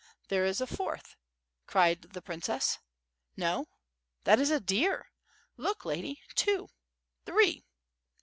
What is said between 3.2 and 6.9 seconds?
"No, that is a deer. Look, lady, two—